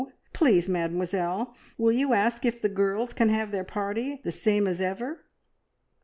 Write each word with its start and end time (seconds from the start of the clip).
Please, 0.33 0.67
Mademoiselle, 0.67 1.55
will 1.77 1.91
you 1.91 2.13
ask 2.13 2.43
if 2.43 2.59
the 2.59 2.69
girls 2.69 3.13
can 3.13 3.29
have 3.29 3.51
their 3.51 3.63
party 3.63 4.19
the 4.23 4.31
same 4.31 4.67
as 4.67 4.81
ever?" 4.81 5.25